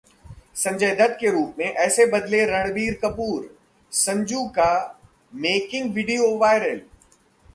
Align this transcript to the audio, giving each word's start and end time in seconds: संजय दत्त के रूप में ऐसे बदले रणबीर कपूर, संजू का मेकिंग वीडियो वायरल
संजय 0.55 0.95
दत्त 0.95 1.17
के 1.19 1.31
रूप 1.31 1.55
में 1.59 1.65
ऐसे 1.65 2.05
बदले 2.05 2.43
रणबीर 2.45 2.93
कपूर, 3.03 3.43
संजू 3.91 4.43
का 4.47 4.71
मेकिंग 5.33 5.93
वीडियो 5.93 6.35
वायरल 6.37 6.81